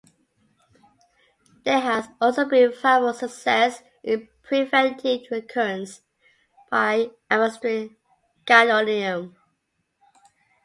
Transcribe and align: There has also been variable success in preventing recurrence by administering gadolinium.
There 1.63 1.79
has 1.79 2.07
also 2.19 2.43
been 2.45 2.71
variable 2.73 3.13
success 3.13 3.83
in 4.01 4.29
preventing 4.41 5.23
recurrence 5.29 6.01
by 6.71 7.11
administering 7.29 7.97
gadolinium. 8.47 9.35